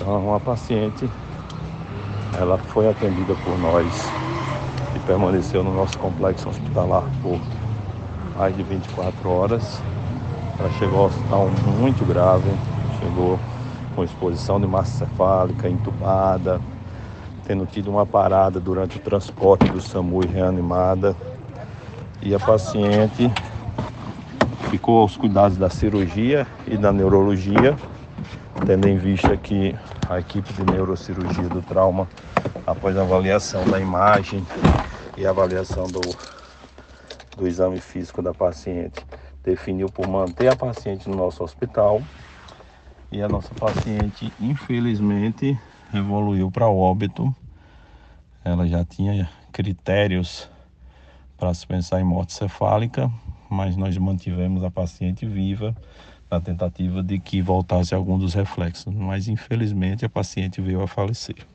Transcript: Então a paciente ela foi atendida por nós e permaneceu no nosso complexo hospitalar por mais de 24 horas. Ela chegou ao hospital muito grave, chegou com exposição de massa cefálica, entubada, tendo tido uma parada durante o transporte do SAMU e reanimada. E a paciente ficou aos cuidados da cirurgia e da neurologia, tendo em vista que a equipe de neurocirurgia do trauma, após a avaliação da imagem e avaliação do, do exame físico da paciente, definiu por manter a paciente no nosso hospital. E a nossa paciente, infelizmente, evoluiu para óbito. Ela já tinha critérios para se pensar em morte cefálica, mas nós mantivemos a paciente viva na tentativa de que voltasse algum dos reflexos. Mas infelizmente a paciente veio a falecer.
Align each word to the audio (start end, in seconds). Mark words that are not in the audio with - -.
Então 0.00 0.32
a 0.32 0.38
paciente 0.38 1.10
ela 2.38 2.56
foi 2.56 2.88
atendida 2.88 3.34
por 3.34 3.58
nós 3.58 4.12
e 4.94 4.98
permaneceu 5.00 5.64
no 5.64 5.74
nosso 5.74 5.98
complexo 5.98 6.48
hospitalar 6.48 7.02
por 7.20 7.40
mais 8.36 8.56
de 8.56 8.62
24 8.62 9.28
horas. 9.28 9.82
Ela 10.56 10.70
chegou 10.78 11.00
ao 11.00 11.06
hospital 11.06 11.50
muito 11.80 12.04
grave, 12.04 12.48
chegou 13.00 13.40
com 13.96 14.04
exposição 14.04 14.60
de 14.60 14.68
massa 14.68 15.04
cefálica, 15.04 15.68
entubada, 15.68 16.60
tendo 17.44 17.66
tido 17.66 17.90
uma 17.90 18.06
parada 18.06 18.60
durante 18.60 18.98
o 18.98 19.00
transporte 19.00 19.68
do 19.68 19.80
SAMU 19.80 20.22
e 20.22 20.28
reanimada. 20.28 21.16
E 22.22 22.32
a 22.32 22.38
paciente 22.38 23.28
ficou 24.70 25.00
aos 25.00 25.16
cuidados 25.16 25.56
da 25.56 25.68
cirurgia 25.68 26.46
e 26.68 26.76
da 26.76 26.92
neurologia, 26.92 27.76
tendo 28.66 28.88
em 28.88 28.96
vista 28.96 29.36
que 29.36 29.74
a 30.08 30.18
equipe 30.18 30.52
de 30.52 30.64
neurocirurgia 30.64 31.48
do 31.48 31.62
trauma, 31.62 32.08
após 32.66 32.96
a 32.96 33.02
avaliação 33.02 33.64
da 33.64 33.80
imagem 33.80 34.44
e 35.16 35.26
avaliação 35.26 35.86
do, 35.86 36.00
do 37.36 37.46
exame 37.46 37.80
físico 37.80 38.22
da 38.22 38.34
paciente, 38.34 39.04
definiu 39.44 39.88
por 39.88 40.06
manter 40.06 40.48
a 40.48 40.56
paciente 40.56 41.08
no 41.08 41.16
nosso 41.16 41.42
hospital. 41.42 42.02
E 43.10 43.22
a 43.22 43.28
nossa 43.28 43.54
paciente, 43.54 44.30
infelizmente, 44.38 45.58
evoluiu 45.94 46.50
para 46.50 46.68
óbito. 46.68 47.34
Ela 48.44 48.66
já 48.66 48.84
tinha 48.84 49.30
critérios 49.50 50.50
para 51.38 51.54
se 51.54 51.66
pensar 51.66 52.00
em 52.00 52.04
morte 52.04 52.34
cefálica, 52.34 53.10
mas 53.48 53.76
nós 53.76 53.96
mantivemos 53.96 54.62
a 54.62 54.70
paciente 54.70 55.24
viva 55.24 55.74
na 56.30 56.40
tentativa 56.40 57.02
de 57.02 57.18
que 57.18 57.40
voltasse 57.42 57.94
algum 57.94 58.18
dos 58.18 58.34
reflexos. 58.34 58.94
Mas 58.94 59.28
infelizmente 59.28 60.04
a 60.04 60.08
paciente 60.10 60.60
veio 60.60 60.82
a 60.82 60.88
falecer. 60.88 61.46